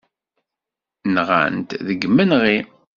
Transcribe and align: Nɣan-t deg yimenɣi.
Nɣan-t 1.13 1.69
deg 1.87 1.99
yimenɣi. 2.03 2.57